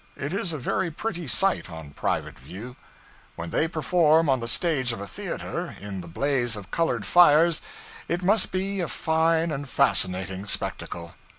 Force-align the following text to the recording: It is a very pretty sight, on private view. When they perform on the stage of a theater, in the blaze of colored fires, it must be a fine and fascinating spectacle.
It 0.15 0.33
is 0.33 0.51
a 0.51 0.57
very 0.57 0.89
pretty 0.89 1.27
sight, 1.27 1.69
on 1.69 1.91
private 1.91 2.39
view. 2.39 2.75
When 3.35 3.51
they 3.51 3.67
perform 3.67 4.29
on 4.29 4.39
the 4.39 4.47
stage 4.47 4.91
of 4.93 4.99
a 4.99 5.05
theater, 5.05 5.75
in 5.79 6.01
the 6.01 6.07
blaze 6.07 6.55
of 6.55 6.71
colored 6.71 7.05
fires, 7.05 7.61
it 8.07 8.23
must 8.23 8.51
be 8.51 8.79
a 8.79 8.87
fine 8.87 9.51
and 9.51 9.69
fascinating 9.69 10.45
spectacle. 10.47 11.13